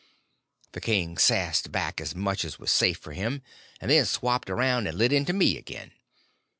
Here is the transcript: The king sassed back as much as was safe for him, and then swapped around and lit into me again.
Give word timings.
The 0.71 0.81
king 0.81 1.15
sassed 1.19 1.71
back 1.71 2.01
as 2.01 2.15
much 2.15 2.43
as 2.43 2.57
was 2.57 2.71
safe 2.71 2.97
for 2.97 3.13
him, 3.13 3.43
and 3.79 3.91
then 3.91 4.05
swapped 4.05 4.49
around 4.49 4.87
and 4.87 4.97
lit 4.97 5.13
into 5.13 5.31
me 5.31 5.59
again. 5.59 5.91